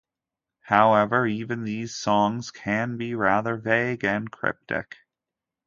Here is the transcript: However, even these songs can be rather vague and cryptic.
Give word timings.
However, 0.61 1.27
even 1.27 1.63
these 1.63 1.93
songs 1.95 2.49
can 2.49 2.97
be 2.97 3.13
rather 3.13 3.55
vague 3.55 4.03
and 4.03 4.31
cryptic. 4.31 4.97